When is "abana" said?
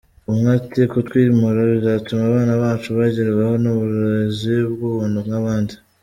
2.29-2.53